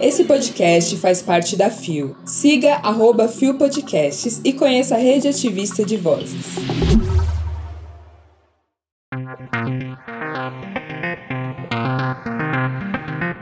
Esse 0.00 0.24
podcast 0.24 0.96
faz 0.96 1.22
parte 1.22 1.56
da 1.56 1.70
FIO. 1.70 2.16
Siga 2.24 2.74
arroba 2.76 3.28
FIO 3.28 3.54
Podcasts 3.54 4.40
e 4.44 4.52
conheça 4.52 4.96
a 4.96 4.98
rede 4.98 5.28
ativista 5.28 5.84
de 5.84 5.96
vozes. 5.96 6.56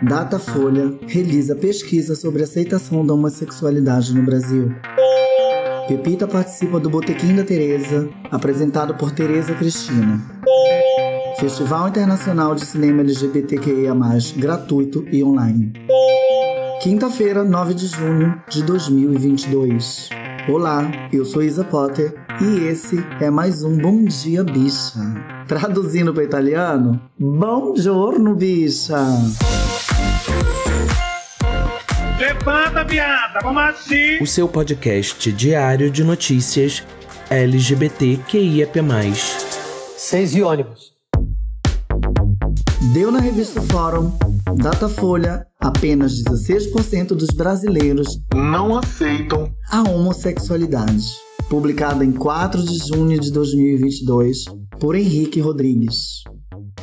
Datafolha 0.02 0.98
realiza 1.06 1.54
pesquisa 1.54 2.14
sobre 2.14 2.42
aceitação 2.42 3.06
da 3.06 3.14
homossexualidade 3.14 4.14
no 4.14 4.22
Brasil. 4.22 4.74
Pepita 5.86 6.26
participa 6.26 6.78
do 6.78 6.88
Botequim 6.88 7.34
da 7.34 7.44
Teresa, 7.44 8.08
apresentado 8.30 8.94
por 8.94 9.12
Teresa 9.12 9.54
Cristina. 9.54 10.39
Festival 11.40 11.88
Internacional 11.88 12.54
de 12.54 12.66
Cinema 12.66 13.00
LGBTQIA+, 13.00 13.94
gratuito 14.36 15.06
e 15.10 15.24
online. 15.24 15.72
Quinta-feira, 16.82 17.42
9 17.42 17.72
de 17.72 17.86
junho 17.86 18.38
de 18.46 18.62
2022. 18.62 20.10
Olá, 20.50 20.90
eu 21.10 21.24
sou 21.24 21.42
Isa 21.42 21.64
Potter 21.64 22.14
e 22.42 22.66
esse 22.66 23.02
é 23.22 23.30
mais 23.30 23.64
um 23.64 23.78
Bom 23.78 24.04
Dia 24.04 24.44
Bicha. 24.44 25.00
Traduzindo 25.48 26.12
para 26.12 26.24
italiano, 26.24 27.00
Bom 27.18 27.74
giorno, 27.74 28.34
bicha! 28.34 28.98
Levanta, 32.18 32.84
viada, 32.84 33.40
vamos 33.42 33.62
assim! 33.62 34.22
O 34.22 34.26
seu 34.26 34.46
podcast 34.46 35.32
diário 35.32 35.90
de 35.90 36.04
notícias 36.04 36.84
LGBTQIAP+. 37.30 38.78
Seis 39.96 40.34
e 40.34 40.42
ônibus. 40.42 40.99
Deu 42.80 43.12
na 43.12 43.20
revista 43.20 43.60
Fórum, 43.60 44.10
Datafolha, 44.56 45.46
apenas 45.60 46.22
16% 46.24 47.08
dos 47.08 47.28
brasileiros 47.28 48.18
não 48.34 48.76
aceitam 48.76 49.52
a 49.70 49.82
homossexualidade. 49.82 51.04
Publicada 51.50 52.02
em 52.02 52.10
4 52.10 52.62
de 52.62 52.78
junho 52.78 53.20
de 53.20 53.30
2022 53.30 54.44
por 54.80 54.96
Henrique 54.96 55.40
Rodrigues. 55.40 56.24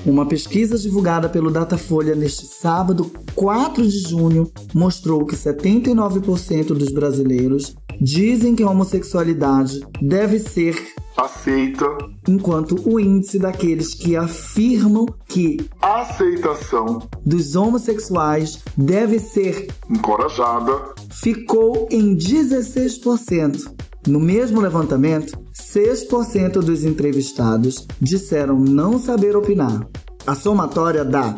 Uma 0.05 0.27
pesquisa 0.27 0.77
divulgada 0.77 1.27
pelo 1.27 1.49
Datafolha 1.49 2.15
neste 2.15 2.45
sábado, 2.45 3.11
4 3.33 3.85
de 3.85 3.99
junho, 4.07 4.49
mostrou 4.75 5.25
que 5.25 5.35
79% 5.35 6.67
dos 6.67 6.91
brasileiros 6.91 7.75
dizem 7.99 8.55
que 8.55 8.61
a 8.61 8.69
homossexualidade 8.69 9.81
deve 9.99 10.37
ser 10.37 10.77
aceita, 11.17 11.85
enquanto 12.27 12.75
o 12.87 12.99
índice 12.99 13.39
daqueles 13.39 13.95
que 13.95 14.15
afirmam 14.15 15.05
que 15.27 15.57
a 15.81 16.01
aceitação 16.01 17.01
dos 17.25 17.55
homossexuais 17.55 18.59
deve 18.77 19.19
ser 19.19 19.67
encorajada 19.89 20.93
ficou 21.09 21.87
em 21.89 22.15
16%. 22.15 23.71
No 24.07 24.19
mesmo 24.19 24.61
levantamento, 24.61 25.37
6% 25.53 26.59
dos 26.59 26.85
entrevistados 26.85 27.85
disseram 27.99 28.57
não 28.59 28.99
saber 28.99 29.35
opinar. 29.35 29.85
A 30.25 30.35
somatória 30.35 31.03
dá 31.03 31.35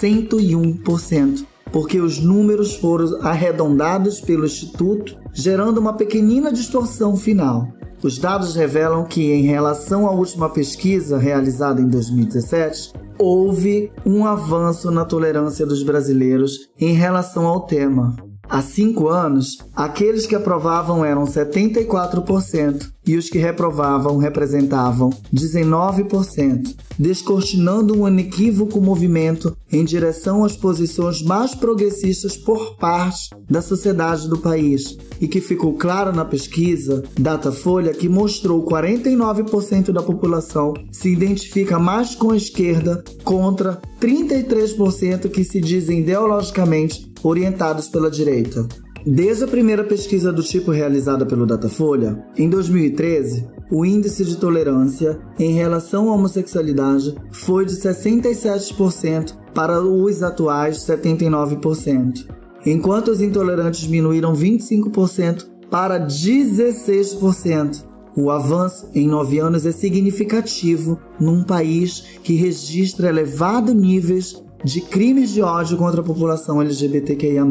101%, 0.00 1.46
porque 1.72 2.00
os 2.00 2.18
números 2.18 2.74
foram 2.74 3.20
arredondados 3.22 4.20
pelo 4.20 4.44
Instituto, 4.44 5.16
gerando 5.32 5.78
uma 5.78 5.94
pequenina 5.94 6.52
distorção 6.52 7.16
final. 7.16 7.68
Os 8.02 8.18
dados 8.18 8.54
revelam 8.54 9.04
que, 9.04 9.30
em 9.30 9.42
relação 9.42 10.06
à 10.06 10.10
última 10.10 10.48
pesquisa 10.48 11.18
realizada 11.18 11.82
em 11.82 11.88
2017, 11.88 12.94
houve 13.18 13.92
um 14.06 14.24
avanço 14.24 14.90
na 14.90 15.04
tolerância 15.04 15.66
dos 15.66 15.82
brasileiros 15.82 16.70
em 16.78 16.94
relação 16.94 17.46
ao 17.46 17.66
tema. 17.66 18.16
Há 18.50 18.62
cinco 18.62 19.08
anos, 19.08 19.58
aqueles 19.76 20.26
que 20.26 20.34
aprovavam 20.34 21.04
eram 21.04 21.24
74% 21.24 22.90
e 23.06 23.16
os 23.16 23.30
que 23.30 23.38
reprovavam 23.38 24.18
representavam 24.18 25.10
19%, 25.32 26.74
descortinando 26.98 27.96
um 27.96 28.08
inequívoco 28.08 28.80
movimento 28.80 29.56
em 29.70 29.84
direção 29.84 30.44
às 30.44 30.56
posições 30.56 31.22
mais 31.22 31.54
progressistas 31.54 32.36
por 32.36 32.76
parte 32.76 33.30
da 33.48 33.62
sociedade 33.62 34.28
do 34.28 34.38
país, 34.38 34.98
e 35.20 35.28
que 35.28 35.40
ficou 35.40 35.74
claro 35.74 36.12
na 36.12 36.24
pesquisa 36.24 37.04
Datafolha 37.18 37.94
que 37.94 38.08
mostrou 38.08 38.66
49% 38.66 39.92
da 39.92 40.02
população 40.02 40.74
se 40.90 41.08
identifica 41.08 41.78
mais 41.78 42.16
com 42.16 42.32
a 42.32 42.36
esquerda 42.36 43.04
contra 43.22 43.80
33% 44.00 45.30
que 45.30 45.44
se 45.44 45.60
dizem 45.60 46.00
ideologicamente 46.00 47.09
orientados 47.22 47.88
pela 47.88 48.10
direita. 48.10 48.66
Desde 49.06 49.44
a 49.44 49.48
primeira 49.48 49.82
pesquisa 49.82 50.30
do 50.30 50.42
tipo 50.42 50.70
realizada 50.70 51.24
pelo 51.24 51.46
Datafolha, 51.46 52.22
em 52.36 52.50
2013, 52.50 53.48
o 53.70 53.84
índice 53.84 54.24
de 54.24 54.36
tolerância 54.36 55.18
em 55.38 55.54
relação 55.54 56.10
à 56.10 56.14
homossexualidade 56.14 57.14
foi 57.32 57.64
de 57.64 57.76
67% 57.76 59.34
para 59.54 59.80
os 59.80 60.22
atuais 60.22 60.78
79%, 60.78 62.26
enquanto 62.66 63.08
os 63.08 63.22
intolerantes 63.22 63.80
diminuíram 63.80 64.34
25% 64.34 65.46
para 65.70 65.98
16%. 65.98 67.88
O 68.16 68.30
avanço 68.30 68.90
em 68.94 69.06
nove 69.06 69.38
anos 69.38 69.64
é 69.64 69.72
significativo 69.72 70.98
num 71.18 71.42
país 71.44 72.18
que 72.22 72.34
registra 72.34 73.08
elevados 73.08 73.74
níveis 73.74 74.42
de 74.64 74.80
crimes 74.80 75.30
de 75.30 75.42
ódio 75.42 75.76
contra 75.76 76.00
a 76.00 76.04
população 76.04 76.60
LGBTQIA. 76.60 77.44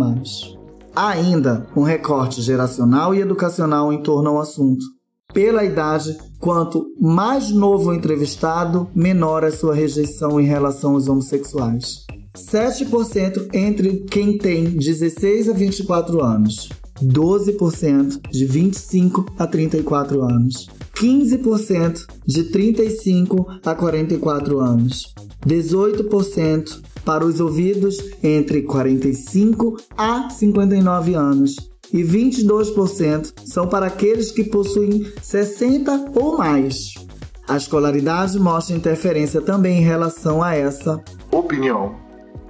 Ainda 0.95 1.67
um 1.75 1.83
recorte 1.83 2.41
geracional 2.41 3.13
e 3.13 3.19
educacional 3.19 3.91
em 3.91 4.01
torno 4.01 4.29
ao 4.29 4.39
assunto. 4.39 4.85
Pela 5.33 5.63
idade, 5.63 6.17
quanto 6.39 6.87
mais 6.99 7.51
novo 7.51 7.91
o 7.91 7.93
entrevistado, 7.93 8.89
menor 8.95 9.43
é 9.43 9.51
sua 9.51 9.75
rejeição 9.75 10.39
em 10.39 10.45
relação 10.45 10.93
aos 10.93 11.07
homossexuais. 11.07 12.05
7% 12.35 13.49
entre 13.53 14.05
quem 14.09 14.37
tem 14.37 14.65
16 14.65 15.49
a 15.49 15.53
24 15.53 16.23
anos, 16.23 16.69
12% 17.03 18.19
de 18.31 18.45
25 18.45 19.25
a 19.37 19.45
34 19.45 20.21
anos, 20.23 20.67
15% 20.95 22.05
de 22.25 22.43
35 22.45 23.45
a 23.63 23.75
44 23.75 24.59
anos, 24.59 25.13
18% 25.45 26.81
para 27.03 27.25
os 27.25 27.39
ouvidos 27.39 27.97
entre 28.23 28.61
45 28.63 29.77
a 29.97 30.29
59 30.29 31.13
anos 31.13 31.55
e 31.93 32.03
22% 32.03 33.33
são 33.45 33.67
para 33.67 33.87
aqueles 33.87 34.31
que 34.31 34.43
possuem 34.43 35.11
60 35.21 36.11
ou 36.15 36.37
mais. 36.37 36.93
A 37.47 37.57
escolaridade 37.57 38.39
mostra 38.39 38.75
interferência 38.75 39.41
também 39.41 39.79
em 39.79 39.83
relação 39.83 40.43
a 40.43 40.53
essa 40.53 41.03
opinião. 41.31 41.95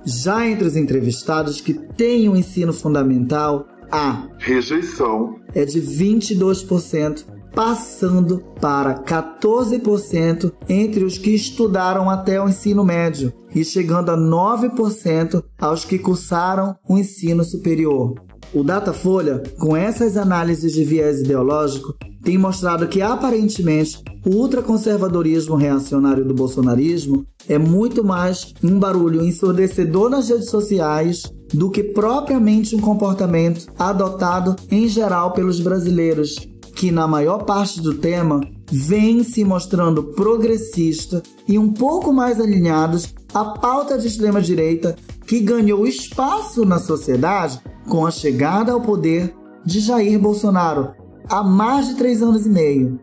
Já 0.05 0.45
entre 0.47 0.67
os 0.67 0.75
entrevistados 0.75 1.61
que 1.61 1.73
têm 1.73 2.27
o 2.27 2.33
um 2.33 2.35
ensino 2.35 2.73
fundamental, 2.73 3.65
a 3.91 4.27
rejeição 4.37 5.39
é 5.53 5.65
de 5.65 5.81
22%, 5.81 7.25
passando 7.59 8.41
para 8.61 9.03
14% 9.03 10.53
entre 10.69 11.03
os 11.03 11.17
que 11.17 11.31
estudaram 11.31 12.09
até 12.09 12.41
o 12.41 12.47
ensino 12.47 12.85
médio 12.85 13.33
e 13.53 13.65
chegando 13.65 14.11
a 14.11 14.17
9% 14.17 15.43
aos 15.59 15.83
que 15.83 15.99
cursaram 15.99 16.73
o 16.87 16.97
ensino 16.97 17.43
superior. 17.43 18.15
O 18.53 18.63
Datafolha, 18.63 19.43
com 19.59 19.75
essas 19.75 20.15
análises 20.15 20.71
de 20.71 20.85
viés 20.85 21.19
ideológico, 21.19 21.93
tem 22.23 22.37
mostrado 22.37 22.87
que 22.87 23.01
aparentemente 23.01 24.01
o 24.25 24.37
ultraconservadorismo 24.37 25.57
reacionário 25.57 26.23
do 26.23 26.33
bolsonarismo 26.33 27.25
é 27.47 27.57
muito 27.57 28.05
mais 28.05 28.53
um 28.63 28.79
barulho 28.79 29.21
ensurdecedor 29.21 30.09
nas 30.09 30.29
redes 30.29 30.49
sociais 30.49 31.23
do 31.53 31.69
que 31.69 31.83
propriamente 31.83 32.75
um 32.75 32.79
comportamento 32.79 33.67
adotado 33.77 34.55
em 34.71 34.87
geral 34.87 35.33
pelos 35.33 35.59
brasileiros, 35.59 36.35
que 36.75 36.91
na 36.91 37.07
maior 37.07 37.43
parte 37.43 37.81
do 37.81 37.93
tema 37.93 38.41
vem 38.71 39.23
se 39.23 39.43
mostrando 39.43 40.03
progressista 40.03 41.21
e 41.47 41.57
um 41.57 41.71
pouco 41.71 42.13
mais 42.13 42.39
alinhados 42.39 43.13
à 43.33 43.45
pauta 43.45 43.97
de 43.97 44.07
extrema-direita 44.07 44.95
que 45.25 45.39
ganhou 45.39 45.85
espaço 45.87 46.65
na 46.65 46.79
sociedade 46.79 47.59
com 47.87 48.05
a 48.05 48.11
chegada 48.11 48.71
ao 48.71 48.81
poder 48.81 49.35
de 49.65 49.79
Jair 49.79 50.19
Bolsonaro 50.19 50.91
há 51.29 51.43
mais 51.43 51.87
de 51.87 51.95
três 51.95 52.23
anos 52.23 52.45
e 52.45 52.49
meio. 52.49 52.99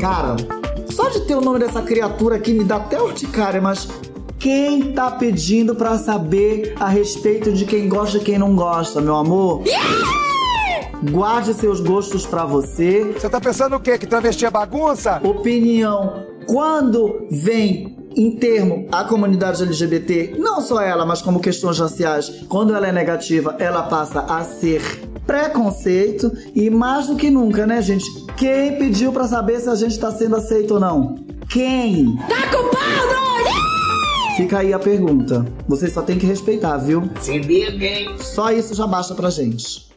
Cara, 0.00 0.36
só 0.90 1.08
de 1.08 1.20
ter 1.20 1.34
o 1.34 1.40
nome 1.40 1.58
dessa 1.58 1.82
criatura 1.82 2.36
aqui 2.36 2.52
me 2.52 2.64
dá 2.64 2.76
até 2.76 3.00
urticária, 3.00 3.60
mas 3.60 3.88
quem 4.38 4.92
tá 4.92 5.10
pedindo 5.10 5.74
para 5.74 5.96
saber 5.98 6.74
a 6.78 6.88
respeito 6.88 7.52
de 7.52 7.64
quem 7.64 7.88
gosta 7.88 8.18
e 8.18 8.20
quem 8.20 8.38
não 8.38 8.54
gosta, 8.56 9.00
meu 9.00 9.16
amor? 9.16 9.62
Guarde 11.10 11.52
seus 11.54 11.80
gostos 11.80 12.24
para 12.24 12.44
você. 12.44 13.12
Você 13.12 13.28
tá 13.28 13.40
pensando 13.40 13.74
o 13.74 13.80
quê? 13.80 13.98
Que 13.98 14.06
travesti 14.06 14.46
é 14.46 14.50
bagunça? 14.50 15.20
Opinião. 15.24 16.26
Quando 16.46 17.26
vem 17.30 17.96
em 18.16 18.36
termo 18.36 18.86
a 18.92 19.02
comunidade 19.04 19.62
LGBT, 19.62 20.36
não 20.38 20.60
só 20.60 20.80
ela, 20.80 21.04
mas 21.04 21.20
como 21.20 21.40
questões 21.40 21.78
raciais, 21.78 22.44
quando 22.48 22.74
ela 22.74 22.86
é 22.86 22.92
negativa, 22.92 23.56
ela 23.58 23.82
passa 23.84 24.20
a 24.20 24.44
ser 24.44 24.80
preconceito 25.26 26.30
e 26.54 26.70
mais 26.70 27.06
do 27.06 27.16
que 27.16 27.30
nunca, 27.30 27.66
né, 27.66 27.80
gente? 27.82 28.06
Quem 28.36 28.76
pediu 28.78 29.12
para 29.12 29.26
saber 29.26 29.60
se 29.60 29.68
a 29.68 29.74
gente 29.74 29.98
tá 29.98 30.10
sendo 30.10 30.36
aceito 30.36 30.74
ou 30.74 30.80
não? 30.80 31.16
Quem? 31.48 32.16
Tá 32.28 32.48
culpado! 32.48 33.22
Fica 34.36 34.60
aí 34.60 34.72
a 34.72 34.78
pergunta. 34.78 35.44
Vocês 35.68 35.92
só 35.92 36.00
tem 36.00 36.18
que 36.18 36.26
respeitar, 36.26 36.76
viu? 36.78 37.02
Se 37.20 37.38
bem. 37.40 38.16
Só 38.18 38.50
isso 38.50 38.74
já 38.74 38.86
basta 38.86 39.14
pra 39.14 39.28
gente. 39.28 39.91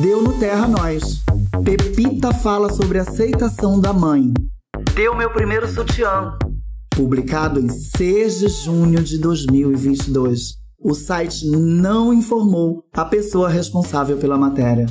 Deu 0.00 0.22
no 0.22 0.32
Terra 0.38 0.66
Nós. 0.66 1.22
Pepita 1.62 2.32
fala 2.32 2.72
sobre 2.72 2.98
aceitação 2.98 3.78
da 3.78 3.92
mãe. 3.92 4.32
Deu 4.94 5.14
meu 5.14 5.30
primeiro 5.30 5.68
sutiã. 5.68 6.38
Publicado 6.88 7.60
em 7.60 7.68
6 7.68 8.38
de 8.38 8.48
junho 8.48 9.02
de 9.02 9.18
2022. 9.18 10.56
O 10.82 10.94
site 10.94 11.46
não 11.46 12.14
informou 12.14 12.82
a 12.94 13.04
pessoa 13.04 13.50
responsável 13.50 14.16
pela 14.16 14.38
matéria. 14.38 14.86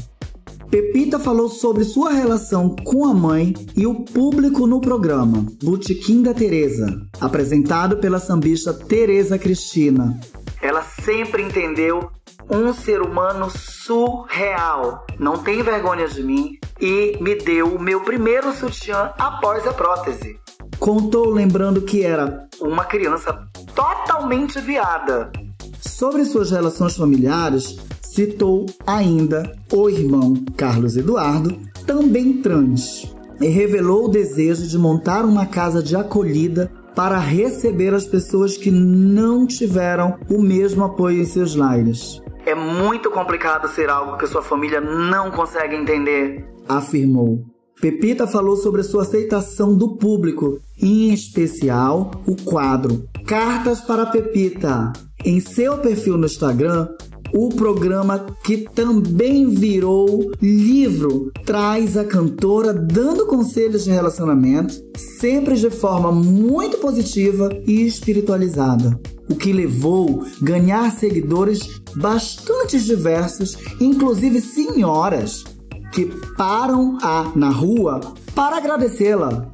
Pepita 0.69 1.17
falou 1.17 1.50
sobre 1.50 1.83
sua 1.83 2.12
relação 2.12 2.75
com 2.83 3.03
a 3.03 3.13
mãe 3.13 3.55
e 3.75 3.88
o 3.88 4.03
público 4.03 4.67
no 4.67 4.79
programa 4.79 5.44
Botequim 5.63 6.21
da 6.21 6.35
Teresa, 6.35 7.01
apresentado 7.19 7.97
pela 7.97 8.19
sambista 8.19 8.71
Teresa 8.71 9.39
Cristina. 9.39 10.19
Ela 10.62 10.83
sempre 10.83 11.41
entendeu 11.41 12.12
um 12.50 12.74
ser 12.74 13.01
humano 13.01 13.50
surreal, 13.50 15.06
não 15.19 15.38
tem 15.38 15.62
vergonha 15.62 16.07
de 16.07 16.24
mim 16.24 16.57
e 16.81 17.18
me 17.22 17.36
deu 17.36 17.75
o 17.75 17.81
meu 17.81 18.01
primeiro 18.01 18.51
sutiã 18.54 19.12
após 19.19 19.68
a 19.68 19.74
prótese. 19.74 20.40
Contou 20.80 21.30
lembrando 21.30 21.81
que 21.81 22.04
era 22.04 22.48
uma 22.60 22.86
criança 22.86 23.48
totalmente 23.75 24.60
viada. 24.60 25.31
Sobre 25.80 26.25
suas 26.25 26.51
relações 26.51 26.96
familiares, 26.98 27.78
citou 28.01 28.66
ainda 28.88 29.56
o 29.72 29.90
irmão 29.90 30.34
Carlos 30.57 30.98
Eduardo, 30.98 31.57
também 31.86 32.42
trans, 32.42 33.13
e 33.40 33.48
revelou 33.48 34.06
o 34.06 34.10
desejo 34.10 34.68
de 34.68 34.78
montar 34.78 35.24
uma 35.24 35.46
casa 35.46 35.84
de 35.84 35.96
acolhida 35.96 36.72
para 36.96 37.18
receber 37.18 37.94
as 37.94 38.06
pessoas 38.06 38.57
que 38.57 38.72
não 38.72 39.46
tiveram 39.46 40.18
o 40.30 40.42
mesmo 40.42 40.84
apoio 40.84 41.22
em 41.22 41.25
seus 41.25 41.56
lares. 41.56 42.22
É 42.50 42.56
muito 42.56 43.12
complicado 43.12 43.68
ser 43.68 43.92
algo 43.92 44.18
que 44.18 44.25
sua 44.25 44.42
família 44.42 44.81
não 44.81 45.30
consegue 45.30 45.75
entender, 45.75 46.44
afirmou. 46.68 47.46
Pepita 47.80 48.25
falou 48.25 48.57
sobre 48.57 48.81
sua 48.81 49.04
aceitação 49.04 49.78
do 49.78 49.98
público, 49.98 50.60
em 50.81 51.13
especial 51.13 52.10
o 52.25 52.36
quadro 52.36 53.07
Cartas 53.28 53.81
para 53.81 54.07
Pepita. 54.07 54.92
Em 55.24 55.40
seu 55.40 55.78
perfil 55.78 56.18
no 56.18 56.25
Instagram, 56.25 56.88
o 57.33 57.49
programa 57.49 58.25
que 58.43 58.57
também 58.57 59.49
virou 59.49 60.31
livro 60.41 61.31
traz 61.45 61.97
a 61.97 62.03
cantora 62.03 62.73
dando 62.73 63.25
conselhos 63.25 63.83
de 63.83 63.91
relacionamento, 63.91 64.73
sempre 64.97 65.55
de 65.55 65.69
forma 65.69 66.11
muito 66.11 66.77
positiva 66.77 67.49
e 67.65 67.85
espiritualizada. 67.85 68.99
O 69.29 69.35
que 69.35 69.53
levou 69.53 70.25
ganhar 70.41 70.91
seguidores 70.91 71.81
bastante 71.95 72.79
diversos, 72.79 73.57
inclusive 73.79 74.41
senhoras 74.41 75.43
que 75.91 76.05
param 76.37 76.97
a 77.01 77.31
na 77.35 77.49
rua 77.49 77.99
para 78.33 78.57
agradecê-la. 78.57 79.51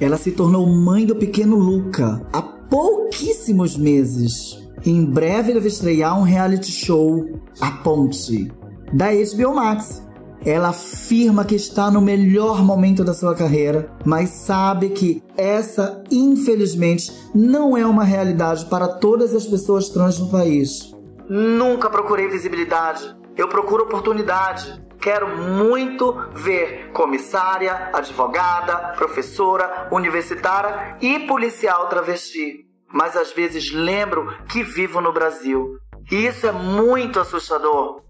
Ela 0.00 0.16
se 0.16 0.32
tornou 0.32 0.66
mãe 0.66 1.06
do 1.06 1.14
pequeno 1.14 1.56
Luca 1.56 2.26
há 2.32 2.42
pouquíssimos 2.42 3.76
meses. 3.76 4.61
Em 4.84 5.04
breve 5.04 5.54
deve 5.54 5.68
estrear 5.68 6.18
um 6.18 6.24
reality 6.24 6.72
show, 6.72 7.40
A 7.60 7.70
Ponte, 7.70 8.50
da 8.92 9.10
HBO 9.12 9.54
Max. 9.54 10.02
Ela 10.44 10.70
afirma 10.70 11.44
que 11.44 11.54
está 11.54 11.88
no 11.88 12.00
melhor 12.00 12.64
momento 12.64 13.04
da 13.04 13.14
sua 13.14 13.32
carreira, 13.32 13.88
mas 14.04 14.30
sabe 14.30 14.88
que 14.88 15.22
essa, 15.36 16.02
infelizmente, 16.10 17.12
não 17.32 17.76
é 17.76 17.86
uma 17.86 18.02
realidade 18.02 18.64
para 18.66 18.88
todas 18.88 19.36
as 19.36 19.46
pessoas 19.46 19.88
trans 19.88 20.18
no 20.18 20.28
país. 20.32 20.92
Nunca 21.28 21.88
procurei 21.88 22.26
visibilidade, 22.26 23.16
eu 23.36 23.46
procuro 23.46 23.84
oportunidade. 23.84 24.82
Quero 24.98 25.28
muito 25.38 26.12
ver 26.34 26.90
comissária, 26.92 27.90
advogada, 27.92 28.94
professora, 28.96 29.88
universitária 29.92 30.96
e 31.00 31.20
policial 31.20 31.88
travesti 31.88 32.71
mas 32.92 33.16
às 33.16 33.32
vezes 33.32 33.72
lembro 33.72 34.32
que 34.48 34.62
vivo 34.62 35.00
no 35.00 35.12
Brasil. 35.12 35.78
E 36.10 36.26
isso 36.26 36.46
é 36.46 36.52
muito 36.52 37.18
assustador. 37.18 38.02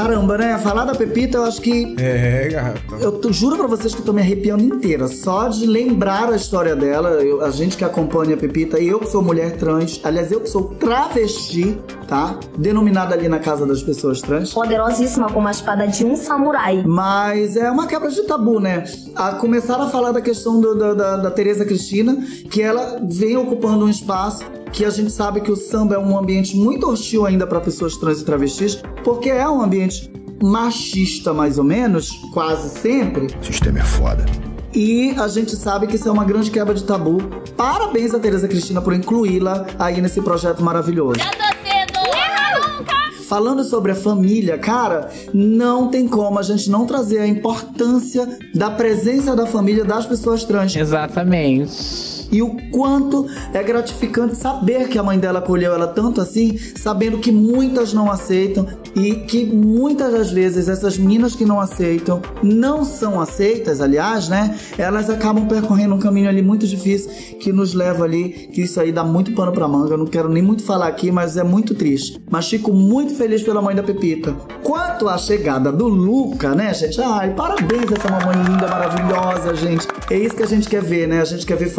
Caramba, 0.00 0.38
né? 0.38 0.58
Falar 0.58 0.86
da 0.86 0.94
Pepita, 0.94 1.36
eu 1.36 1.44
acho 1.44 1.60
que. 1.60 1.94
É, 1.98 2.48
garrafa. 2.50 2.80
Eu 2.98 3.32
juro 3.32 3.58
pra 3.58 3.66
vocês 3.66 3.94
que 3.94 4.00
eu 4.00 4.04
tô 4.04 4.14
me 4.14 4.22
arrepiando 4.22 4.64
inteira. 4.64 5.06
Só 5.08 5.48
de 5.48 5.66
lembrar 5.66 6.32
a 6.32 6.36
história 6.36 6.74
dela, 6.74 7.10
eu, 7.22 7.44
a 7.44 7.50
gente 7.50 7.76
que 7.76 7.84
acompanha 7.84 8.34
a 8.34 8.38
Pepita, 8.38 8.80
e 8.80 8.88
eu 8.88 8.98
que 8.98 9.10
sou 9.10 9.22
mulher 9.22 9.58
trans, 9.58 10.00
aliás, 10.02 10.32
eu 10.32 10.40
que 10.40 10.48
sou 10.48 10.74
travesti, 10.80 11.78
tá? 12.08 12.38
Denominada 12.56 13.14
ali 13.14 13.28
na 13.28 13.38
casa 13.38 13.66
das 13.66 13.82
pessoas 13.82 14.22
trans. 14.22 14.54
Poderosíssima 14.54 15.30
como 15.30 15.46
a 15.48 15.50
espada 15.50 15.86
de 15.86 16.02
um 16.02 16.16
samurai. 16.16 16.82
Mas 16.86 17.56
é 17.56 17.70
uma 17.70 17.86
quebra 17.86 18.10
de 18.10 18.22
tabu, 18.22 18.58
né? 18.58 18.84
A 19.14 19.32
começar 19.32 19.76
a 19.76 19.90
falar 19.90 20.12
da 20.12 20.22
questão 20.22 20.62
do, 20.62 20.74
da, 20.74 20.94
da, 20.94 21.16
da 21.18 21.30
Tereza 21.30 21.66
Cristina, 21.66 22.16
que 22.50 22.62
ela 22.62 22.98
vem 23.02 23.36
ocupando 23.36 23.84
um 23.84 23.88
espaço 23.88 24.44
que 24.72 24.84
a 24.84 24.90
gente 24.90 25.10
sabe 25.10 25.40
que 25.40 25.50
o 25.50 25.56
samba 25.56 25.94
é 25.94 25.98
um 25.98 26.18
ambiente 26.18 26.56
muito 26.56 26.88
hostil 26.88 27.26
ainda 27.26 27.46
para 27.46 27.60
pessoas 27.60 27.96
trans 27.96 28.20
e 28.20 28.24
travestis, 28.24 28.82
porque 29.04 29.28
é 29.28 29.48
um 29.48 29.60
ambiente 29.60 30.10
machista, 30.42 31.32
mais 31.32 31.58
ou 31.58 31.64
menos, 31.64 32.10
quase 32.32 32.70
sempre. 32.70 33.26
O 33.40 33.44
sistema 33.44 33.80
é 33.80 33.84
foda. 33.84 34.24
E 34.72 35.10
a 35.18 35.26
gente 35.26 35.56
sabe 35.56 35.86
que 35.86 35.96
isso 35.96 36.08
é 36.08 36.12
uma 36.12 36.24
grande 36.24 36.50
quebra 36.50 36.74
de 36.74 36.84
tabu. 36.84 37.18
Parabéns 37.56 38.14
a 38.14 38.20
Tereza 38.20 38.46
Cristina 38.46 38.80
por 38.80 38.94
incluí-la 38.94 39.66
aí 39.78 40.00
nesse 40.00 40.20
projeto 40.22 40.62
maravilhoso. 40.62 41.20
Eu 41.20 41.30
tô 41.30 41.68
cedo! 41.68 42.16
Erra 42.16 42.78
nunca! 42.78 42.94
Falando 43.28 43.64
sobre 43.64 43.92
a 43.92 43.96
família, 43.96 44.56
cara, 44.58 45.10
não 45.34 45.88
tem 45.88 46.06
como 46.06 46.38
a 46.38 46.42
gente 46.42 46.70
não 46.70 46.86
trazer 46.86 47.18
a 47.18 47.26
importância 47.26 48.38
da 48.54 48.70
presença 48.70 49.34
da 49.34 49.46
família 49.46 49.84
das 49.84 50.06
pessoas 50.06 50.44
trans. 50.44 50.76
Exatamente 50.76 52.09
e 52.30 52.42
o 52.42 52.56
quanto 52.70 53.26
é 53.52 53.62
gratificante 53.62 54.36
saber 54.36 54.88
que 54.88 54.98
a 54.98 55.02
mãe 55.02 55.18
dela 55.18 55.38
acolheu 55.38 55.72
ela 55.72 55.86
tanto 55.86 56.20
assim, 56.20 56.56
sabendo 56.76 57.18
que 57.18 57.32
muitas 57.32 57.92
não 57.92 58.10
aceitam 58.10 58.66
e 58.94 59.14
que 59.14 59.44
muitas 59.44 60.12
das 60.12 60.30
vezes 60.30 60.68
essas 60.68 60.98
meninas 60.98 61.34
que 61.34 61.44
não 61.44 61.60
aceitam, 61.60 62.20
não 62.42 62.84
são 62.84 63.20
aceitas, 63.20 63.80
aliás, 63.80 64.28
né? 64.28 64.56
Elas 64.76 65.08
acabam 65.08 65.46
percorrendo 65.46 65.94
um 65.94 65.98
caminho 65.98 66.28
ali 66.28 66.42
muito 66.42 66.66
difícil 66.66 67.10
que 67.38 67.52
nos 67.52 67.74
leva 67.74 68.04
ali, 68.04 68.50
que 68.52 68.62
isso 68.62 68.80
aí 68.80 68.92
dá 68.92 69.04
muito 69.04 69.32
pano 69.32 69.52
pra 69.52 69.68
manga. 69.68 69.94
Eu 69.94 69.98
não 69.98 70.06
quero 70.06 70.28
nem 70.28 70.42
muito 70.42 70.62
falar 70.62 70.88
aqui, 70.88 71.10
mas 71.10 71.36
é 71.36 71.44
muito 71.44 71.74
triste. 71.74 72.20
Mas 72.30 72.48
fico 72.48 72.72
muito 72.72 73.14
feliz 73.14 73.42
pela 73.42 73.62
mãe 73.62 73.74
da 73.74 73.82
Pepita. 73.82 74.34
Quanto 74.62 75.08
à 75.08 75.16
chegada 75.16 75.72
do 75.72 75.88
Luca, 75.88 76.54
né, 76.54 76.72
gente? 76.74 77.00
Ai, 77.00 77.34
parabéns 77.34 77.90
essa 77.90 78.08
mamãe 78.10 78.36
linda, 78.42 78.68
maravilhosa, 78.68 79.54
gente. 79.54 79.86
É 80.10 80.18
isso 80.18 80.34
que 80.34 80.42
a 80.42 80.46
gente 80.46 80.68
quer 80.68 80.82
ver, 80.82 81.08
né? 81.08 81.20
A 81.20 81.24
gente 81.24 81.46
quer 81.46 81.56
ver 81.56 81.70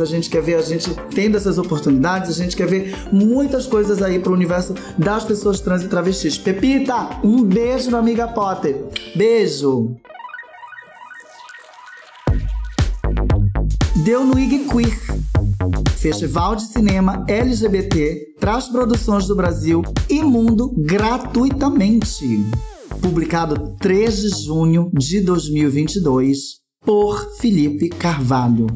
a 0.00 0.04
gente 0.04 0.30
quer 0.30 0.42
ver 0.42 0.54
a 0.54 0.62
gente 0.62 0.90
tendo 1.14 1.36
essas 1.36 1.58
oportunidades, 1.58 2.30
a 2.30 2.42
gente 2.42 2.56
quer 2.56 2.66
ver 2.66 2.94
muitas 3.12 3.66
coisas 3.66 4.02
aí 4.02 4.18
pro 4.18 4.32
universo 4.32 4.74
das 4.98 5.24
pessoas 5.24 5.60
trans 5.60 5.82
e 5.82 5.88
travestis. 5.88 6.38
Pepita, 6.38 7.20
um 7.22 7.42
beijo 7.42 7.90
na 7.90 7.98
amiga 7.98 8.28
Potter. 8.28 8.84
Beijo. 9.16 9.96
Deu 14.04 14.24
no 14.24 14.38
IG 14.38 14.66
Queer. 14.68 15.24
Festival 15.96 16.56
de 16.56 16.64
Cinema 16.64 17.24
LGBT 17.26 18.34
traz 18.38 18.68
produções 18.68 19.26
do 19.26 19.34
Brasil 19.34 19.82
e 20.10 20.22
mundo 20.22 20.74
gratuitamente. 20.76 22.44
Publicado 23.00 23.74
3 23.80 24.20
de 24.20 24.44
junho 24.44 24.90
de 24.92 25.22
2022 25.22 26.60
por 26.84 27.36
Felipe 27.38 27.88
Carvalho. 27.88 28.66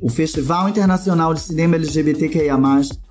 O 0.00 0.10
Festival 0.10 0.68
Internacional 0.68 1.32
de 1.32 1.40
Cinema 1.40 1.76
LGBTQIA+, 1.76 2.58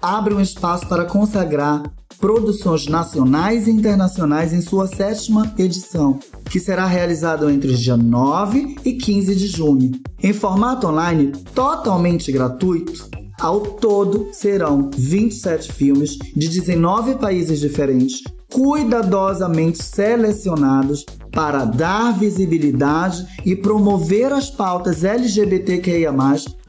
abre 0.01 0.33
um 0.33 0.41
espaço 0.41 0.87
para 0.87 1.05
consagrar 1.05 1.83
produções 2.19 2.87
nacionais 2.87 3.67
e 3.67 3.71
internacionais 3.71 4.53
em 4.53 4.61
sua 4.61 4.87
sétima 4.87 5.53
edição, 5.57 6.19
que 6.49 6.59
será 6.59 6.85
realizado 6.85 7.49
entre 7.49 7.71
os 7.71 7.79
dias 7.79 7.97
9 7.97 8.77
e 8.85 8.93
15 8.93 9.35
de 9.35 9.47
junho. 9.47 9.91
Em 10.21 10.31
formato 10.31 10.87
online 10.87 11.31
totalmente 11.53 12.31
gratuito, 12.31 13.09
ao 13.39 13.61
todo 13.61 14.29
serão 14.31 14.89
27 14.95 15.73
filmes 15.73 16.17
de 16.35 16.47
19 16.47 17.15
países 17.15 17.59
diferentes, 17.59 18.21
cuidadosamente 18.51 19.83
selecionados 19.83 21.05
para 21.35 21.65
dar 21.65 22.17
visibilidade 22.17 23.27
e 23.45 23.55
promover 23.55 24.31
as 24.31 24.49
pautas 24.49 25.03
LGBTQIA+, 25.03 26.13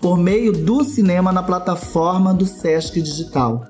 por 0.00 0.18
meio 0.18 0.52
do 0.52 0.82
cinema 0.82 1.32
na 1.32 1.42
plataforma 1.42 2.35
do 2.35 2.44
Sesc 2.44 3.00
Digital. 3.00 3.64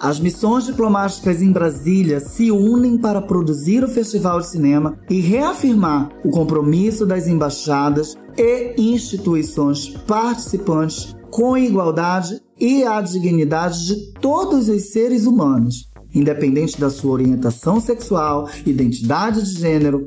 As 0.00 0.18
missões 0.18 0.64
diplomáticas 0.64 1.42
em 1.42 1.52
Brasília 1.52 2.20
se 2.20 2.50
unem 2.50 2.96
para 2.96 3.20
produzir 3.20 3.84
o 3.84 3.88
Festival 3.88 4.40
de 4.40 4.46
Cinema 4.46 4.96
e 5.10 5.20
reafirmar 5.20 6.08
o 6.24 6.30
compromisso 6.30 7.04
das 7.04 7.26
embaixadas 7.26 8.16
e 8.36 8.74
instituições 8.78 9.88
participantes 10.06 11.14
com 11.30 11.54
a 11.54 11.60
igualdade 11.60 12.40
e 12.58 12.84
a 12.84 13.00
dignidade 13.00 13.86
de 13.86 14.12
todos 14.14 14.68
os 14.68 14.92
seres 14.92 15.26
humanos, 15.26 15.90
independente 16.14 16.80
da 16.80 16.88
sua 16.90 17.12
orientação 17.12 17.80
sexual, 17.80 18.48
identidade 18.64 19.42
de 19.42 19.60
gênero. 19.60 20.04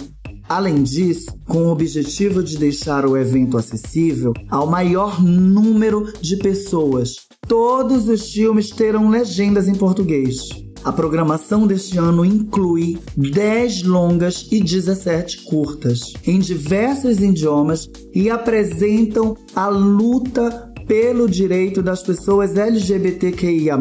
Além 0.52 0.84
disso, 0.84 1.32
com 1.48 1.64
o 1.64 1.72
objetivo 1.72 2.44
de 2.44 2.58
deixar 2.58 3.06
o 3.06 3.16
evento 3.16 3.58
acessível 3.58 4.34
ao 4.50 4.68
maior 4.68 5.24
número 5.24 6.12
de 6.20 6.36
pessoas, 6.36 7.16
todos 7.48 8.10
os 8.10 8.34
filmes 8.34 8.70
terão 8.70 9.10
legendas 9.10 9.70
em 9.70 9.74
português. 9.74 10.50
A 10.84 10.92
programação 10.92 11.66
deste 11.66 11.98
ano 11.98 12.26
inclui 12.26 13.00
10 13.16 13.84
longas 13.84 14.46
e 14.52 14.62
17 14.62 15.46
curtas, 15.46 16.12
em 16.28 16.38
diversos 16.38 17.22
idiomas 17.22 17.90
e 18.14 18.30
apresentam 18.30 19.38
a 19.56 19.70
luta 19.70 20.70
pelo 20.86 21.30
direito 21.30 21.82
das 21.82 22.04
pessoas 22.04 22.58
LGBTQIA, 22.58 23.80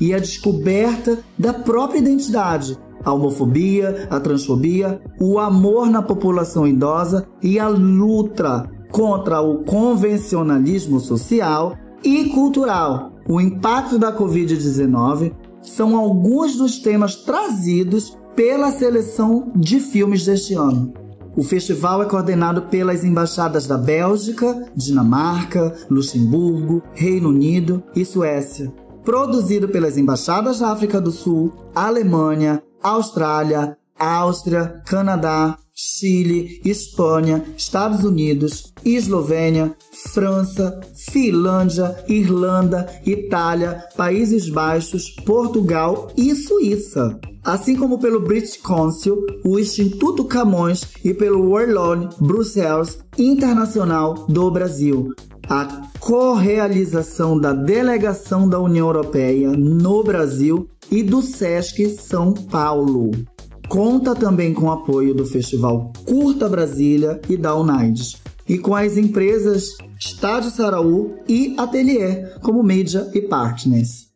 e 0.00 0.14
a 0.14 0.18
descoberta 0.18 1.18
da 1.38 1.52
própria 1.52 1.98
identidade, 1.98 2.78
a 3.04 3.12
homofobia, 3.12 4.06
a 4.10 4.20
transfobia, 4.20 5.00
o 5.20 5.38
amor 5.38 5.88
na 5.90 6.02
população 6.02 6.66
idosa 6.66 7.26
e 7.42 7.58
a 7.58 7.68
luta 7.68 8.70
contra 8.90 9.40
o 9.40 9.64
convencionalismo 9.64 11.00
social 11.00 11.76
e 12.02 12.26
cultural. 12.26 13.12
O 13.28 13.40
impacto 13.40 13.98
da 13.98 14.16
Covid-19 14.16 15.32
são 15.60 15.96
alguns 15.96 16.56
dos 16.56 16.78
temas 16.78 17.16
trazidos 17.16 18.16
pela 18.34 18.70
seleção 18.70 19.52
de 19.54 19.80
filmes 19.80 20.24
deste 20.24 20.54
ano. 20.54 20.92
O 21.36 21.42
festival 21.42 22.02
é 22.02 22.06
coordenado 22.06 22.62
pelas 22.62 23.04
embaixadas 23.04 23.66
da 23.66 23.76
Bélgica, 23.76 24.66
Dinamarca, 24.74 25.72
Luxemburgo, 25.88 26.82
Reino 26.94 27.28
Unido 27.28 27.82
e 27.94 28.04
Suécia. 28.04 28.72
Produzido 29.04 29.68
pelas 29.68 29.96
embaixadas 29.96 30.58
da 30.58 30.70
África 30.70 31.00
do 31.00 31.10
Sul, 31.10 31.52
Alemanha, 31.74 32.62
Austrália, 32.82 33.76
Áustria, 33.98 34.82
Canadá, 34.86 35.58
Chile, 35.74 36.60
Espanha, 36.64 37.44
Estados 37.56 38.04
Unidos, 38.04 38.72
Eslovênia, 38.84 39.76
França, 40.12 40.80
Finlândia, 41.10 42.04
Irlanda, 42.08 42.88
Itália, 43.06 43.84
Países 43.96 44.48
Baixos, 44.48 45.10
Portugal 45.24 46.10
e 46.16 46.34
Suíça. 46.34 47.18
Assim 47.44 47.76
como 47.76 47.98
pelo 47.98 48.20
British 48.20 48.56
Council, 48.56 49.24
o 49.44 49.58
Instituto 49.58 50.24
Camões 50.24 50.82
e 51.04 51.14
pelo 51.14 51.50
Warlord 51.50 52.16
Bruxelas 52.20 52.98
Internacional 53.16 54.26
do 54.26 54.50
Brasil. 54.50 55.14
A 55.48 55.88
correalização 56.00 57.38
da 57.38 57.52
delegação 57.52 58.48
da 58.48 58.58
União 58.58 58.86
Europeia 58.88 59.50
no 59.52 60.02
Brasil 60.02 60.68
e 60.90 61.02
do 61.02 61.22
SESC 61.22 61.88
São 61.98 62.32
Paulo. 62.32 63.10
Conta 63.68 64.14
também 64.14 64.54
com 64.54 64.66
o 64.66 64.70
apoio 64.70 65.14
do 65.14 65.26
Festival 65.26 65.92
Curta 66.06 66.48
Brasília 66.48 67.20
e 67.28 67.36
da 67.36 67.54
Unides, 67.54 68.16
e 68.48 68.56
com 68.56 68.74
as 68.74 68.96
empresas 68.96 69.76
Estádio 69.98 70.50
Saraú 70.50 71.14
e 71.28 71.54
Atelier 71.58 72.38
como 72.40 72.62
Media 72.62 73.10
e 73.12 73.20
Partners. 73.20 74.08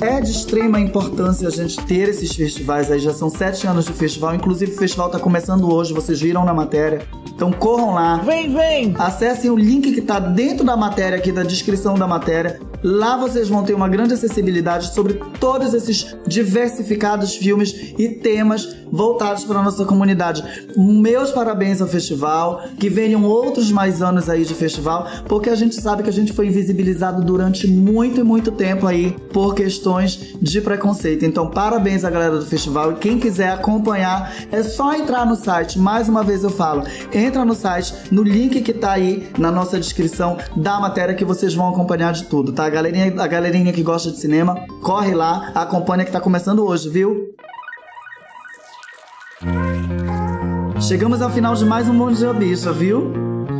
É 0.00 0.18
de 0.18 0.30
extrema 0.30 0.80
importância 0.80 1.46
a 1.46 1.50
gente 1.50 1.78
ter 1.84 2.08
esses 2.08 2.34
festivais 2.34 2.90
aí. 2.90 2.98
Já 2.98 3.12
são 3.12 3.28
sete 3.28 3.66
anos 3.66 3.84
de 3.84 3.92
festival. 3.92 4.34
Inclusive, 4.34 4.72
o 4.72 4.76
festival 4.76 5.08
está 5.08 5.18
começando 5.18 5.70
hoje. 5.70 5.92
Vocês 5.92 6.18
viram 6.18 6.42
na 6.42 6.54
matéria. 6.54 7.06
Então 7.28 7.52
corram 7.52 7.92
lá. 7.92 8.16
Vem, 8.16 8.50
vem! 8.50 8.94
Acessem 8.98 9.50
o 9.50 9.56
link 9.56 9.92
que 9.92 10.00
está 10.00 10.18
dentro 10.18 10.64
da 10.64 10.74
matéria 10.74 11.18
aqui, 11.18 11.30
da 11.30 11.42
descrição 11.42 11.96
da 11.96 12.08
matéria. 12.08 12.58
Lá 12.82 13.16
vocês 13.16 13.48
vão 13.48 13.62
ter 13.62 13.74
uma 13.74 13.88
grande 13.88 14.14
acessibilidade 14.14 14.94
sobre 14.94 15.14
todos 15.38 15.74
esses 15.74 16.16
diversificados 16.26 17.34
filmes 17.34 17.94
e 17.98 18.08
temas 18.08 18.76
voltados 18.90 19.44
para 19.44 19.58
a 19.58 19.62
nossa 19.62 19.84
comunidade. 19.84 20.42
Meus 20.76 21.30
parabéns 21.30 21.80
ao 21.80 21.86
festival, 21.86 22.62
que 22.78 22.88
venham 22.88 23.24
outros 23.24 23.70
mais 23.70 24.02
anos 24.02 24.28
aí 24.28 24.44
de 24.44 24.54
festival, 24.54 25.06
porque 25.28 25.50
a 25.50 25.54
gente 25.54 25.74
sabe 25.80 26.02
que 26.02 26.08
a 26.08 26.12
gente 26.12 26.32
foi 26.32 26.46
invisibilizado 26.46 27.22
durante 27.22 27.68
muito 27.68 28.20
e 28.20 28.24
muito 28.24 28.50
tempo 28.50 28.86
aí 28.86 29.14
por 29.32 29.54
questões 29.54 30.34
de 30.40 30.60
preconceito. 30.60 31.24
Então, 31.24 31.50
parabéns 31.50 32.04
à 32.04 32.10
galera 32.10 32.38
do 32.38 32.46
festival 32.46 32.92
e 32.92 32.96
quem 32.96 33.18
quiser 33.18 33.50
acompanhar, 33.50 34.32
é 34.50 34.62
só 34.62 34.94
entrar 34.94 35.26
no 35.26 35.36
site. 35.36 35.78
Mais 35.78 36.08
uma 36.08 36.24
vez 36.24 36.42
eu 36.42 36.50
falo, 36.50 36.84
entra 37.12 37.44
no 37.44 37.54
site, 37.54 37.94
no 38.10 38.22
link 38.22 38.60
que 38.62 38.72
tá 38.72 38.92
aí 38.92 39.28
na 39.38 39.50
nossa 39.50 39.78
descrição 39.78 40.38
da 40.56 40.80
matéria 40.80 41.14
que 41.14 41.24
vocês 41.24 41.54
vão 41.54 41.68
acompanhar 41.68 42.12
de 42.12 42.24
tudo, 42.24 42.52
tá? 42.52 42.69
A 42.70 42.72
galerinha, 42.72 43.12
a 43.20 43.26
galerinha 43.26 43.72
que 43.72 43.82
gosta 43.82 44.12
de 44.12 44.18
cinema, 44.18 44.54
corre 44.80 45.12
lá, 45.12 45.50
acompanha 45.56 46.04
que 46.04 46.12
tá 46.12 46.20
começando 46.20 46.64
hoje, 46.64 46.88
viu? 46.88 47.34
Chegamos 50.80 51.20
ao 51.20 51.28
final 51.30 51.56
de 51.56 51.64
mais 51.64 51.88
um 51.88 51.98
Bom 51.98 52.12
Dia 52.12 52.32
Bicha, 52.32 52.72
viu? 52.72 53.12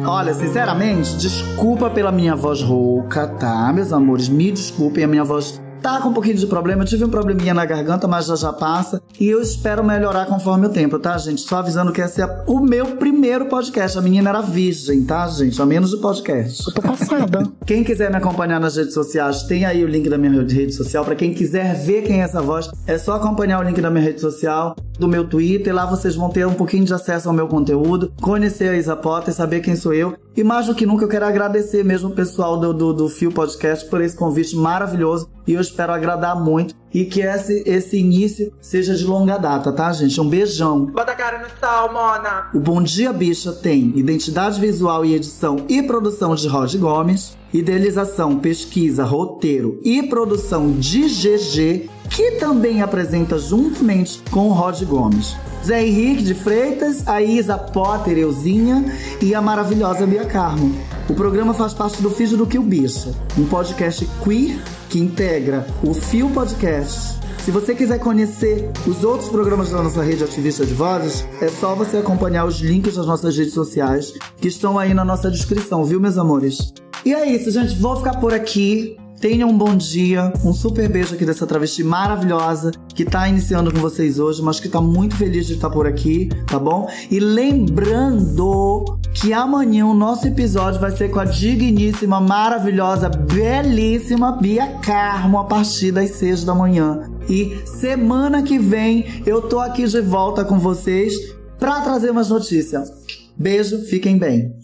Olha, 0.07 0.33
sinceramente, 0.33 1.17
desculpa 1.17 1.91
pela 1.91 2.13
minha 2.13 2.37
voz 2.37 2.63
rouca, 2.63 3.27
tá, 3.27 3.73
meus 3.73 3.93
amores? 3.93 4.29
Me 4.29 4.53
desculpem, 4.53 5.03
a 5.03 5.09
minha 5.09 5.25
voz 5.25 5.61
tá 5.81 6.01
com 6.01 6.11
um 6.11 6.13
pouquinho 6.13 6.37
de 6.37 6.47
problema. 6.47 6.83
Eu 6.83 6.87
tive 6.87 7.05
um 7.05 7.09
probleminha 7.09 7.55
na 7.55 7.65
garganta, 7.65 8.07
mas 8.07 8.27
já 8.27 8.37
já 8.37 8.53
passa. 8.53 9.03
E 9.19 9.27
eu 9.27 9.41
espero 9.41 9.85
melhorar 9.85 10.27
conforme 10.27 10.67
o 10.67 10.71
tempo, 10.71 10.99
tá, 10.99 11.17
gente? 11.19 11.41
Só 11.41 11.59
avisando 11.59 11.93
que 11.93 12.01
esse 12.01 12.23
é 12.23 12.45
o 12.47 12.61
meu 12.61 12.97
primeiro 12.97 13.47
podcast. 13.47 13.99
A 13.99 14.03
menina 14.03 14.31
era 14.31 14.41
virgem, 14.41 15.05
tá, 15.05 15.27
gente? 15.29 15.61
A 15.61 15.67
menos 15.67 15.91
de 15.91 15.99
podcast. 15.99 16.67
Eu 16.67 16.75
tô 16.75 16.83
passada. 16.83 17.43
Quem 17.67 17.85
quiser 17.85 18.11
me 18.11 18.17
acompanhar 18.17 18.61
nas 18.61 18.77
redes 18.77 18.95
sociais, 18.95 19.43
tem 19.45 19.65
aí 19.65 19.85
o 19.85 19.89
link 19.89 20.09
da 20.09 20.19
minha 20.19 20.43
rede 20.43 20.73
social. 20.73 21.05
Pra 21.05 21.15
quem 21.15 21.33
quiser 21.33 21.75
ver 21.75 22.03
quem 22.03 22.21
é 22.21 22.25
essa 22.25 22.43
voz, 22.43 22.71
é 22.87 22.99
só 22.99 23.15
acompanhar 23.15 23.61
o 23.61 23.63
link 23.63 23.81
da 23.81 23.91
minha 23.91 24.05
rede 24.05 24.21
social, 24.21 24.75
do 24.99 25.09
meu 25.09 25.27
Twitter. 25.27 25.75
Lá 25.75 25.87
vocês 25.87 26.15
vão 26.15 26.31
ter 26.31 26.47
um 26.47 26.55
pouquinho 26.55 26.85
de 26.85 26.93
acesso 26.93 27.29
ao 27.29 27.35
meu 27.35 27.47
conteúdo, 27.47 28.13
conhecer 28.21 28.71
a 28.71 28.77
Isa 28.77 28.97
Potter, 28.97 29.33
saber 29.33 29.61
quem 29.61 29.77
sou 29.77 29.95
eu. 29.95 30.17
E 30.37 30.45
mais 30.45 30.67
do 30.67 30.75
que 30.75 30.87
nunca, 30.87 31.05
eu 31.05 31.09
quero 31.09 31.27
agradecer 31.27 31.85
mesmo 31.85 32.11
o 32.11 32.15
pessoal 32.15 32.59
do, 32.59 32.73
do, 32.73 32.93
do 32.93 33.09
Fio 33.09 33.33
Podcast 33.33 33.89
por 33.89 34.01
esse 34.01 34.17
convite 34.17 34.55
maravilhoso. 34.57 35.29
E 35.47 35.55
eu 35.55 35.61
espero 35.61 35.93
agradar 35.93 36.41
muito 36.41 36.75
e 36.95 37.05
que 37.05 37.21
esse, 37.21 37.63
esse 37.67 37.99
início 37.99 38.53
seja 38.61 38.95
de 38.95 39.05
longa 39.05 39.37
data, 39.37 39.73
tá, 39.73 39.93
gente? 39.93 40.21
Um 40.21 40.29
beijão. 40.29 40.87
Bota 40.87 41.13
a 41.13 41.17
cara 41.17 41.39
no 41.39 41.47
sol, 41.59 41.93
Mona. 41.93 42.49
O 42.55 42.61
Bom 42.61 42.83
Dia 42.83 43.13
Bicha 43.13 43.53
tem 43.53 43.93
identidade 43.97 44.61
visual 44.61 45.05
e 45.05 45.15
edição 45.15 45.65
e 45.69 45.83
produção 45.83 46.35
de 46.35 46.47
Rod 46.47 46.75
Gomes, 46.77 47.37
idealização, 47.53 48.39
pesquisa, 48.39 49.05
roteiro 49.05 49.81
e 49.85 50.03
produção 50.05 50.73
de 50.73 51.03
GG, 51.03 51.91
que 52.11 52.33
também 52.33 52.83
apresenta 52.83 53.39
juntamente 53.39 54.21
com 54.31 54.49
o 54.49 54.53
Rod 54.53 54.83
Gomes. 54.85 55.37
Zé 55.65 55.87
Henrique 55.87 56.23
de 56.23 56.35
Freitas, 56.35 57.07
a 57.07 57.23
Isa 57.23 57.57
Potter, 57.57 58.19
Euzinha 58.19 58.85
e 59.21 59.35
a 59.35 59.43
maravilhosa 59.43 60.07
Bia 60.07 60.25
Carmo. 60.25 60.75
O 61.09 61.15
programa 61.15 61.55
faz 61.55 61.73
parte 61.75 62.03
do 62.03 62.11
Fijo 62.11 62.37
do 62.37 62.47
Kill 62.47 62.63
Bicha, 62.63 63.15
um 63.39 63.45
podcast 63.45 64.09
queer 64.25 64.59
que 64.89 64.99
integra 64.99 65.67
o 65.83 65.93
Fio 65.93 66.31
Podcast. 66.31 67.21
Se 67.45 67.51
você 67.51 67.75
quiser 67.75 67.99
conhecer 67.99 68.71
os 68.87 69.03
outros 69.03 69.29
programas 69.31 69.71
da 69.71 69.83
nossa 69.83 70.03
rede 70.03 70.25
ativista 70.25 70.65
de 70.65 70.75
vozes, 70.75 71.27
é 71.41 71.49
só 71.49 71.75
você 71.75 71.99
acompanhar 71.99 72.45
os 72.45 72.59
links 72.61 72.97
das 72.97 73.07
nossas 73.07 73.37
redes 73.37 73.55
sociais 73.55 74.13
que 74.37 74.49
estão 74.49 74.79
aí 74.79 74.93
na 74.93 75.05
nossa 75.05 75.31
descrição, 75.31 75.85
viu, 75.85 76.01
meus 76.01 76.19
amores? 76.19 76.73
E 77.05 77.15
é 77.15 77.31
isso, 77.31 77.51
gente. 77.51 77.77
Vou 77.79 77.97
ficar 77.97 78.21
por 78.21 78.35
aqui. 78.35 78.97
Tenha 79.21 79.47
um 79.47 79.57
bom 79.57 79.77
dia, 79.77 80.33
um 80.43 80.55
super 80.55 80.89
beijo 80.89 81.15
aqui 81.15 81.27
dessa 81.27 81.47
travesti 81.47 81.85
maravilhosa 81.85 82.73
que 82.95 83.05
tá 83.05 83.29
iniciando 83.29 83.71
com 83.71 83.79
vocês 83.79 84.19
hoje, 84.19 84.41
mas 84.41 84.59
que 84.59 84.67
tá 84.67 84.81
muito 84.81 85.15
feliz 85.15 85.47
de 85.47 85.53
estar 85.53 85.69
por 85.69 85.87
aqui, 85.87 86.31
tá 86.47 86.59
bom? 86.59 86.89
E 87.11 87.21
lembrando 87.21 88.99
que 89.13 89.35
amanhã 89.35 89.85
o 89.85 89.93
nosso 89.93 90.27
episódio 90.27 90.81
vai 90.81 90.91
ser 90.97 91.11
com 91.11 91.21
a 91.21 91.27
digníssima, 91.27 92.19
maravilhosa, 92.19 93.11
belíssima 93.11 94.33
Bia 94.33 94.79
Carmo 94.79 95.39
a 95.39 95.45
partir 95.45 95.93
das 95.93 96.13
seis 96.13 96.43
da 96.43 96.55
manhã. 96.55 97.11
E 97.29 97.61
semana 97.67 98.43
que 98.43 98.59
vem 98.59 99.23
eu 99.27 99.43
tô 99.43 99.61
aqui 99.61 99.87
de 99.87 100.01
volta 100.01 100.47
com 100.47 100.59
vocês 100.59 101.13
pra 101.59 101.83
trazer 101.83 102.11
umas 102.11 102.31
notícias. 102.31 102.91
Beijo, 103.37 103.83
fiquem 103.83 104.17
bem. 104.17 104.60